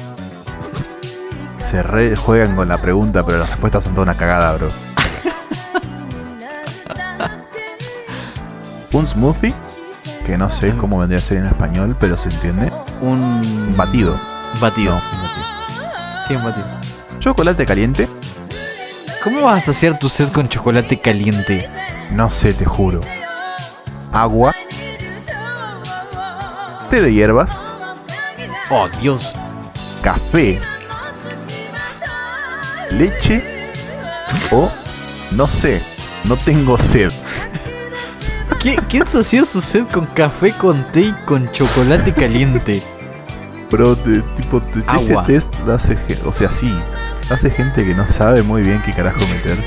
[1.64, 4.68] Se re juegan con la pregunta, pero las respuestas son toda una cagada, bro.
[8.92, 9.54] Un smoothie,
[10.26, 12.72] que no sé cómo vendría a ser en español, pero se entiende.
[13.00, 14.18] Un Un batido.
[14.60, 14.94] batido.
[14.94, 15.02] No.
[15.12, 15.46] Un batido.
[16.26, 16.66] Sí, un batido.
[17.20, 18.08] Chocolate caliente,
[19.22, 21.68] ¿Cómo vas a saciar tu sed con chocolate caliente?
[22.12, 23.00] no sé, te juro.
[24.12, 24.54] Agua.
[26.90, 27.50] Té de hierbas,
[28.70, 29.34] Oh, Dios.
[30.02, 30.60] café,
[32.90, 33.42] leche
[34.50, 34.70] o
[35.32, 35.82] No sé,
[36.24, 37.10] no tengo sed.
[38.60, 42.82] ¿Qui- ¿Quién sació su sed con café, con té y con chocolate caliente?
[43.70, 45.24] Pero, te- tipo, te- este Agua.
[45.26, 46.72] test hace, o sea, sí,
[47.30, 49.58] hace gente que no sabe muy bien qué carajo meter.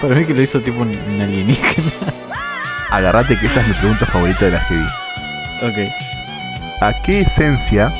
[0.00, 1.90] Para mí que lo hizo tipo un alienígena.
[2.90, 4.86] Agarrate que esta es mi pregunta favorita de las que vi.
[5.66, 5.92] Ok.
[6.84, 7.90] ¿A qué esencia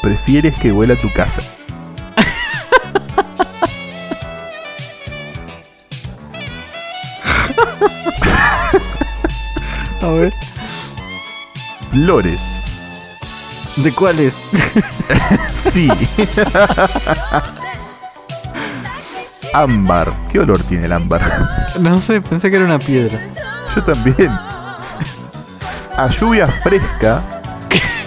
[0.00, 1.42] prefieres que huela tu casa?
[10.00, 10.32] A ver.
[11.90, 12.40] Flores.
[13.76, 14.36] ¿De cuáles?
[15.52, 15.88] Sí.
[19.52, 20.14] ámbar.
[20.30, 21.72] ¿Qué olor tiene el ámbar?
[21.80, 23.18] No sé, pensé que era una piedra.
[23.74, 24.30] Yo también.
[24.30, 27.33] A lluvia fresca.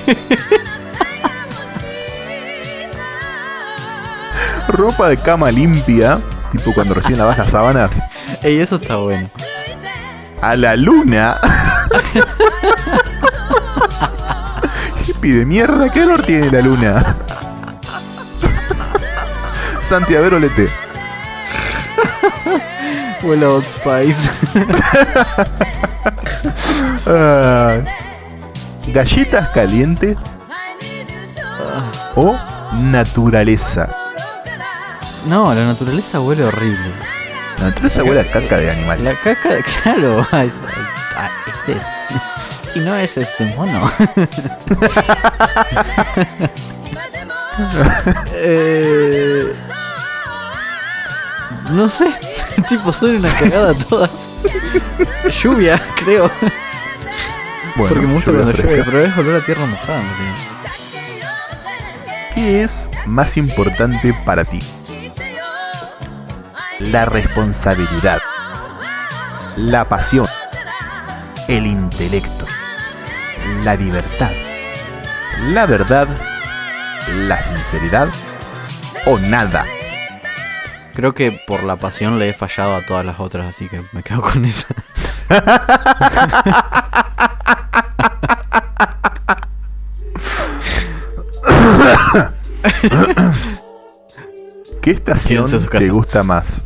[4.68, 6.20] Ropa de cama limpia.
[6.52, 7.90] Tipo cuando recién lavas las sábanas.
[8.44, 9.30] Ey, eso está bueno.
[10.42, 11.40] A la luna.
[15.08, 17.16] Hippie de mierda, ¿qué olor tiene la luna?
[19.84, 20.70] Santiago Lete.
[23.24, 24.30] Huele a Old Spice.
[28.88, 30.18] Galletas calientes
[32.16, 32.36] o
[32.74, 33.90] naturaleza.
[35.28, 36.92] No, la naturaleza huele horrible.
[37.60, 39.04] La naturaleza huele a caca de animal.
[39.04, 39.50] La caca,
[39.84, 40.22] claro.
[40.22, 41.82] este.
[42.76, 43.92] Y no es este mono.
[48.34, 49.52] Eh,
[51.72, 52.14] no sé.
[52.70, 54.12] tipo, son una cagada todas.
[55.42, 56.30] Lluvia, creo.
[57.78, 60.02] Bueno, Porque me gusta cuando llueve, pero es olor a tierra mojada.
[62.34, 64.60] ¿Qué es más importante para ti?
[66.80, 68.20] La responsabilidad,
[69.58, 70.28] la pasión,
[71.48, 72.46] el intelecto,
[73.64, 74.32] la libertad,
[75.50, 76.08] la verdad,
[77.28, 78.10] la sinceridad
[79.06, 79.66] o nada.
[80.96, 84.02] Creo que por la pasión le he fallado a todas las otras, así que me
[84.02, 84.74] quedo con esa.
[94.82, 96.62] ¿Qué estación te gusta más?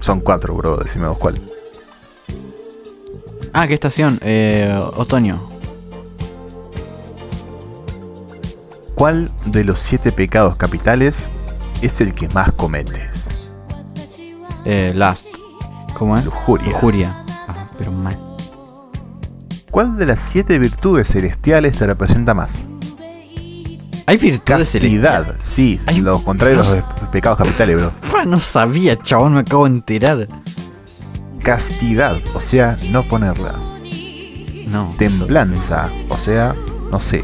[0.00, 1.40] Son cuatro, bro, decime vos cuál.
[3.52, 4.20] Ah, ¿qué estación?
[4.22, 5.40] Eh, otoño.
[8.94, 11.26] ¿Cuál de los siete pecados capitales
[11.80, 13.26] es el que más cometes?
[14.64, 15.37] Eh, last.
[15.94, 16.24] ¿Cómo es?
[16.24, 16.68] Lujuria.
[16.68, 17.16] Lujuria.
[17.48, 18.18] Ah, pero mal.
[19.70, 22.54] ¿Cuál de las siete virtudes celestiales te representa más?
[24.06, 28.24] Hay virtudes Castidad, sí, Hay- los contrarios de los pecados capitales, bro.
[28.26, 30.28] No sabía, chabón, me acabo de enterar.
[31.42, 33.54] Castidad, o sea, no ponerla.
[34.66, 34.94] No.
[34.98, 36.54] Templanza, o sea,
[36.90, 37.20] no sé.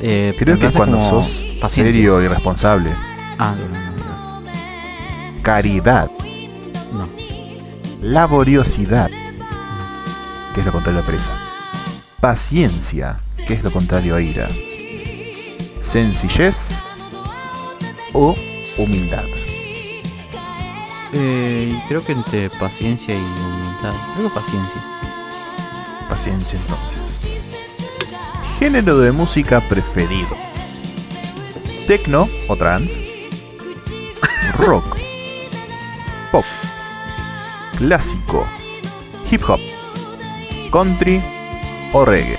[0.00, 1.84] eh, Creo que cuando sos paciencia.
[1.92, 2.90] serio y responsable.
[3.38, 6.10] Ah, no, no, Caridad.
[8.04, 9.10] Laboriosidad,
[10.54, 11.32] que es lo contrario a pereza.
[12.20, 14.46] Paciencia, que es lo contrario a ira.
[15.82, 16.68] Sencillez
[18.12, 18.36] o
[18.76, 19.24] humildad.
[21.14, 23.94] Eh, creo que entre paciencia y humildad.
[24.14, 24.82] Creo que paciencia.
[26.08, 27.56] Paciencia entonces.
[28.58, 30.36] Género de música preferido.
[31.86, 33.00] Tecno o trance.
[34.58, 35.03] Rock.
[37.76, 38.46] Clásico.
[39.30, 39.60] Hip hop.
[40.70, 41.22] Country
[41.92, 42.38] o reggae.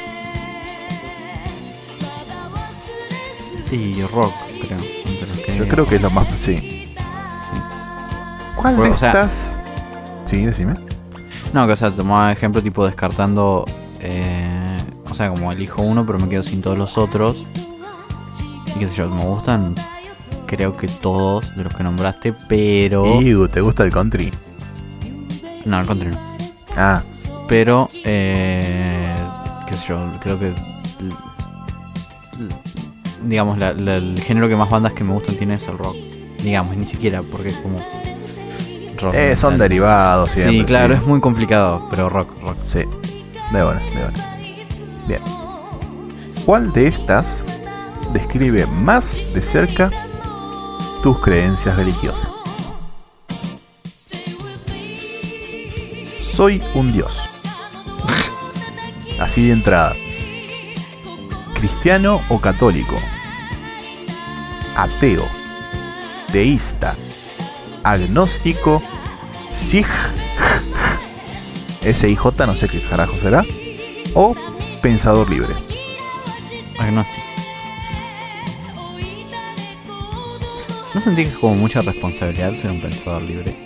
[3.71, 4.79] Y rock, creo.
[5.45, 6.27] que- Yo creo que es lo más...
[6.41, 6.93] Sí.
[8.55, 9.51] ¿Cuál de Bueno, o sea- estas?
[10.25, 10.75] Sí, decime.
[11.53, 13.65] No, que o sea, tomaba ejemplo tipo descartando.
[13.99, 14.79] eh,
[15.09, 17.45] o sea, como elijo uno, pero me quedo sin todos los otros.
[18.67, 19.75] Y qué sé yo, me gustan.
[20.45, 23.21] Creo que todos de los que nombraste, pero.
[23.21, 24.31] Iu, ¿te gusta el country?
[25.65, 26.17] No, al contrario.
[26.77, 27.01] Ah,
[27.47, 29.15] Pero, eh,
[29.67, 30.51] qué sé yo, creo que.
[33.23, 35.95] Digamos, la- la- el género que más bandas que me gustan tiene es el rock.
[36.43, 37.79] Digamos, ni siquiera, porque es como.
[38.99, 40.65] Rock eh, son derivados Sí, siempre.
[40.65, 42.57] claro, es muy complicado, pero rock, rock.
[42.63, 44.37] Sí, de buena, de buena.
[45.07, 45.21] Bien.
[46.45, 47.39] ¿Cuál de estas
[48.13, 49.89] describe más de cerca
[51.03, 52.29] tus creencias religiosas?
[56.35, 57.17] Soy un dios.
[59.21, 59.95] Así de entrada.
[61.53, 62.95] Cristiano o católico.
[64.75, 65.25] Ateo.
[66.33, 66.93] Deísta.
[67.83, 68.81] agnóstico,
[69.53, 69.87] SIJ,
[71.93, 73.45] SIJ, no sé qué carajo será,
[74.13, 74.35] o
[74.81, 75.53] pensador libre.
[76.79, 77.23] Agnóstico.
[80.93, 83.64] ¿No sentí que es como mucha responsabilidad ser un pensador libre?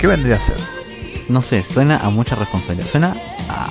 [0.00, 0.56] ¿Qué vendría a ser?
[1.28, 2.88] No sé, suena a mucha responsabilidad.
[2.88, 3.16] Suena
[3.48, 3.66] a,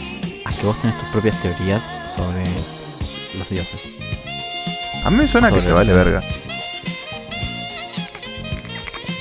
[0.45, 1.81] a que vos tenés tus propias teorías
[2.13, 2.43] sobre
[3.37, 3.79] los dioses.
[5.03, 6.21] A mí me suena que te vale verga.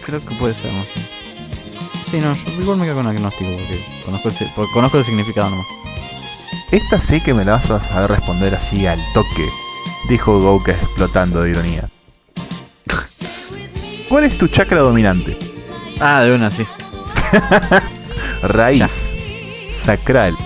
[0.04, 2.10] Creo que puede ser, no sé.
[2.10, 5.04] Sí, no, yo igual me quedo con agnóstico porque conozco el, si- porque conozco el
[5.04, 5.66] significado nomás.
[6.70, 9.46] Esta sé que me la vas a saber responder así al toque,
[10.08, 11.88] dijo Gouka explotando de ironía.
[14.08, 15.36] ¿Cuál es tu chakra dominante?
[16.00, 16.66] Ah, de una, sí.
[18.42, 18.90] Raíz, Ya.
[19.84, 20.36] sacral,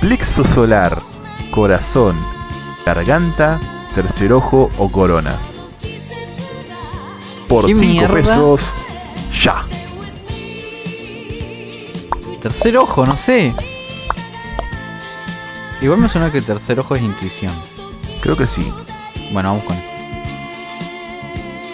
[0.00, 1.02] plexo solar,
[1.50, 2.16] corazón,
[2.84, 3.60] garganta,
[3.94, 5.34] tercer ojo o corona.
[7.48, 8.14] Por ¿Qué 5 mierda?
[8.14, 8.74] pesos,
[9.42, 9.56] ya.
[12.42, 13.52] Tercer ojo, no sé.
[15.80, 17.52] Igual me suena que el tercer ojo es intuición.
[18.20, 18.72] Creo que sí.
[19.32, 19.76] Bueno, vamos con.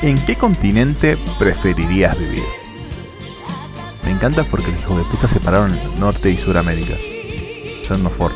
[0.02, 2.42] ¿En qué continente preferirías vivir?
[4.24, 6.94] Encanta porque los hijos de puta separaron Norte y Suramérica.
[7.86, 8.32] Son unos for.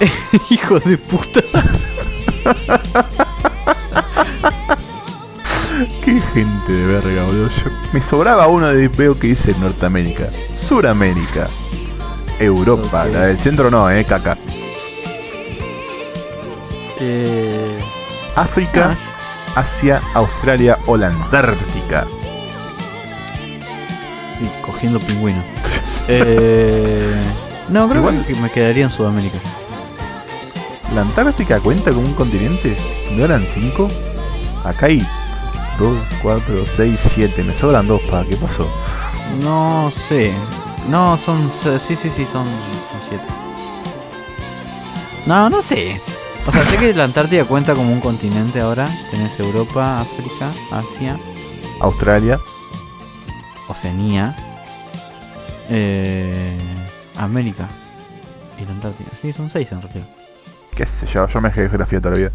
[0.48, 1.42] Hijo de puta.
[6.02, 7.48] Qué gente de verga, boludo.
[7.50, 10.24] Yo- me sobraba uno de veo que dice Norteamérica,
[10.58, 11.48] Suramérica,
[12.38, 13.12] Europa, Ok.
[13.12, 14.38] la del centro no, eh, caca.
[16.98, 17.78] Eh,
[18.36, 18.96] África,
[19.54, 22.06] Asia, Australia o la Antártica.
[24.42, 25.42] Sí, cogiendo pingüino.
[26.08, 27.14] Eh,
[27.68, 29.38] no, creo Igual- que me quedaría en Sudamérica.
[30.94, 32.76] ¿La Antártica cuenta como un continente?
[33.12, 33.88] ¿No eran cinco?
[34.64, 35.06] Acá hay
[35.78, 37.42] 2, 4, 6, 7.
[37.44, 38.24] Me sobran dos, pa.
[38.24, 38.68] ¿Qué pasó?
[39.42, 40.32] No sé.
[40.88, 41.50] No, son.
[41.78, 43.24] Sí, sí, sí, son, son siete.
[45.26, 46.00] No, no sé.
[46.46, 48.88] O sea, sé que la Antártida cuenta como un continente ahora.
[49.10, 51.16] Tenés Europa, África, Asia,
[51.80, 52.40] Australia.
[53.72, 54.34] Oceanía,
[55.68, 56.56] eh,
[57.16, 57.66] América
[58.60, 59.08] y la Antártida.
[59.20, 60.06] Sí, son seis en realidad.
[60.74, 61.26] ¿Qué sé yo?
[61.28, 62.32] Yo me dejé de geografía toda la vida.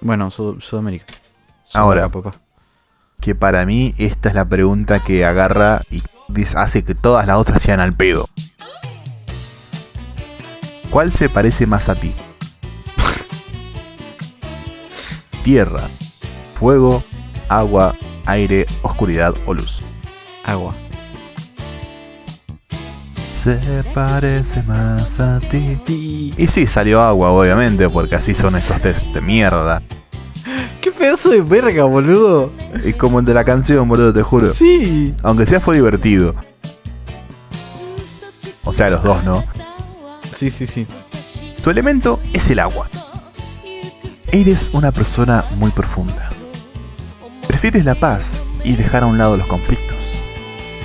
[0.00, 1.06] Bueno, Sud- Sudamérica.
[1.74, 2.02] Ahora.
[2.02, 2.40] Sudamérica, papá.
[3.20, 6.02] Que para mí esta es la pregunta que agarra y
[6.54, 8.28] hace que todas las otras sean al pedo.
[10.90, 12.14] ¿Cuál se parece más a ti?
[15.44, 15.88] Tierra,
[16.58, 17.02] fuego,
[17.48, 17.94] agua,
[18.26, 19.80] aire, oscuridad o luz.
[20.46, 20.74] Agua.
[23.42, 23.58] Se
[23.94, 26.32] parece más a ti.
[26.36, 29.82] Y sí, salió agua, obviamente, porque así son estos test de mierda.
[30.80, 32.52] ¡Qué pedazo de verga, boludo!
[32.84, 34.46] Es como el de la canción, boludo, te juro.
[34.46, 35.14] Sí.
[35.22, 36.34] Aunque sea fue divertido.
[38.64, 39.44] O sea, los dos, ¿no?
[40.32, 40.86] Sí, sí, sí.
[41.62, 42.88] Tu elemento es el agua.
[44.32, 46.30] Eres una persona muy profunda.
[47.46, 49.85] Prefieres la paz y dejar a un lado los conflictos,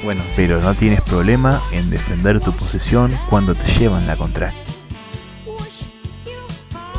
[0.03, 0.33] Bueno, sí.
[0.47, 4.53] pero no tienes problema en defender tu posición cuando te llevan la contraria.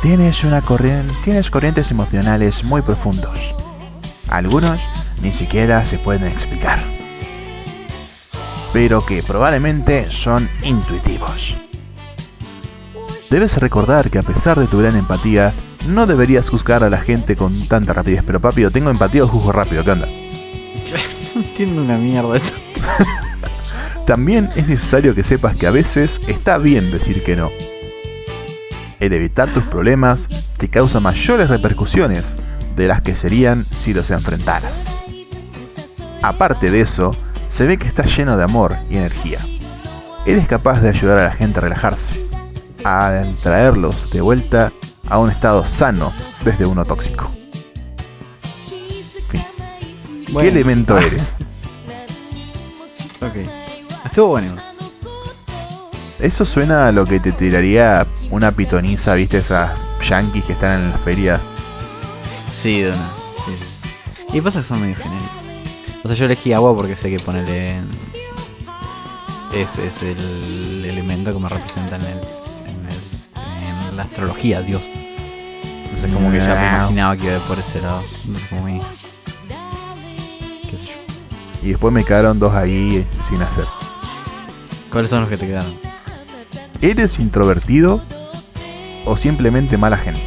[0.01, 3.39] Tienes, una corrien- tienes corrientes emocionales muy profundos.
[4.29, 4.79] Algunos
[5.21, 6.79] ni siquiera se pueden explicar.
[8.73, 11.55] Pero que probablemente son intuitivos.
[13.29, 15.53] Debes recordar que a pesar de tu gran empatía,
[15.87, 18.23] no deberías juzgar a la gente con tanta rapidez.
[18.25, 20.07] Pero papi, yo tengo empatía o juzgo rápido, ¿qué onda?
[21.35, 22.53] No entiendo una mierda esto.
[24.07, 27.51] También es necesario que sepas que a veces está bien decir que no.
[28.99, 30.27] El evitar tus problemas
[30.57, 32.35] te causa mayores repercusiones
[32.75, 34.85] de las que serían si los enfrentaras.
[36.21, 37.15] Aparte de eso,
[37.49, 39.39] se ve que estás lleno de amor y energía.
[40.25, 42.27] Eres capaz de ayudar a la gente a relajarse,
[42.83, 44.71] a traerlos de vuelta
[45.09, 46.13] a un estado sano
[46.43, 47.29] desde uno tóxico.
[49.29, 49.43] Fin.
[50.27, 51.33] ¿Qué elemento eres?
[53.25, 54.05] Ok.
[54.05, 54.55] Estuvo bueno.
[56.19, 59.71] Eso suena a lo que te tiraría una pitoniza, viste, esas
[60.07, 61.39] yankees que están en la feria.
[62.53, 62.85] Sí,
[63.45, 64.37] sí.
[64.37, 65.29] Y pasa que son medio genéricos.
[66.03, 67.81] O sea, yo elegí agua porque sé que ponerle.
[69.53, 72.17] Es, es el elemento que me representa en, el,
[72.67, 74.81] en, el- en la astrología, Dios.
[75.83, 76.75] Entonces, como que ya me No.
[76.77, 78.01] imaginaba que iba por ese lado.
[78.25, 78.63] Entonces, como
[81.63, 83.65] Y después me quedaron dos ahí sin hacer.
[84.91, 85.73] ¿Cuáles son los que te quedaron?
[86.81, 88.01] ¿Eres introvertido
[89.05, 90.21] o simplemente mala gente?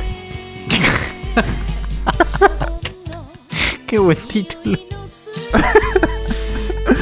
[3.86, 4.78] Qué buen título.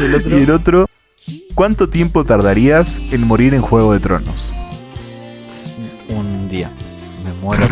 [0.00, 0.38] ¿Y el otro?
[0.38, 0.86] Y el otro,
[1.54, 4.50] ¿cuánto tiempo tardarías en morir en Juego de Tronos?
[6.08, 6.70] Un día.
[7.24, 7.66] Me muero.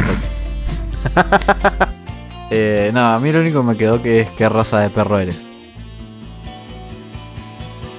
[2.50, 5.18] eh, no, a mí lo único que me quedó que es qué raza de perro
[5.18, 5.51] eres.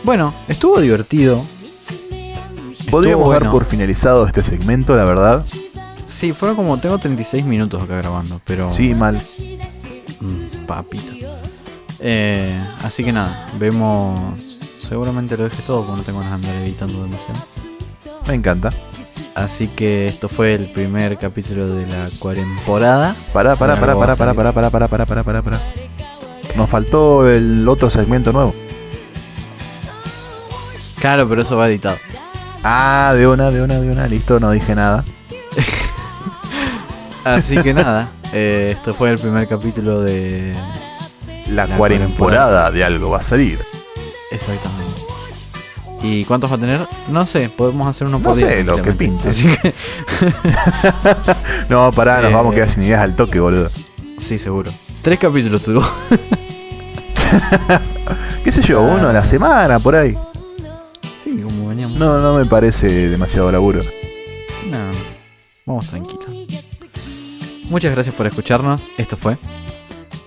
[0.04, 1.44] Bueno, estuvo divertido.
[2.92, 3.52] Podríamos Estuvo dar bueno.
[3.52, 5.46] por finalizado este segmento, la verdad.
[6.06, 6.80] Sí, fueron como.
[6.80, 8.74] Tengo 36 minutos acá grabando, pero.
[8.74, 9.20] Sí, mal.
[10.20, 11.14] Mm, papito.
[12.00, 14.20] Eh, así que nada, vemos.
[14.88, 17.40] Seguramente lo deje todo porque no tengo ganas de andar editando demasiado.
[18.28, 18.70] Me encanta.
[19.34, 23.16] Así que esto fue el primer capítulo de la cuaremporada.
[23.32, 24.36] Pará, pará, pará, pará, pará, salir.
[24.36, 25.62] pará, pará, pará, pará, pará, pará.
[26.56, 28.54] Nos faltó el otro segmento nuevo.
[31.04, 31.98] Claro, pero eso va editado.
[32.64, 34.08] Ah, de una, de una, de una.
[34.08, 35.04] Listo, no dije nada.
[37.26, 40.54] Así que nada, eh, esto fue el primer capítulo de.
[41.48, 43.60] La, La cuaremporada de algo va a salir.
[44.32, 44.94] Exactamente.
[46.04, 46.88] ¿Y cuántos va a tener?
[47.10, 48.48] No sé, podemos hacer uno No por día.
[48.48, 49.28] sé, lo que pinte.
[49.28, 49.74] Así que.
[51.70, 53.70] No, pará, nos Eh, vamos a quedar sin ideas al toque, boludo.
[54.20, 54.72] Sí, seguro.
[55.02, 55.82] Tres capítulos duró.
[58.46, 58.82] ¿Qué sé yo?
[58.82, 60.16] Uno a la semana, por ahí.
[62.04, 63.82] No, no me parece demasiado laburo.
[64.70, 64.92] No,
[65.66, 66.26] vamos tranquilos.
[67.70, 68.90] Muchas gracias por escucharnos.
[68.98, 69.38] Esto fue.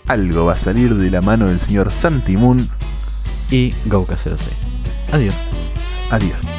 [0.07, 2.67] Algo va a salir de la mano del señor Santi Moon.
[3.51, 4.39] Y Gouka06.
[5.13, 5.35] Adiós.
[6.11, 6.56] Adiós.